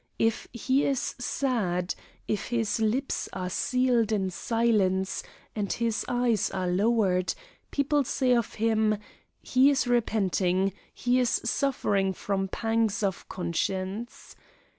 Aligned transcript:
If 0.17 0.47
he 0.51 0.83
is 0.83 1.13
sad, 1.19 1.93
if 2.27 2.47
his 2.47 2.79
lips 2.79 3.29
are 3.33 3.51
sealed 3.51 4.11
in 4.11 4.31
silence, 4.31 5.21
and 5.55 5.71
his 5.71 6.03
eyes 6.09 6.49
are 6.49 6.65
lowered, 6.65 7.35
people 7.69 8.03
say 8.03 8.33
of 8.35 8.55
him: 8.55 8.97
'He 9.43 9.69
is 9.69 9.85
repenting; 9.85 10.73
he 10.91 11.19
is 11.19 11.29
suffering 11.45 12.13
from 12.13 12.47
pangs 12.47 13.03
of 13.03 13.29
conscience. 13.29 14.35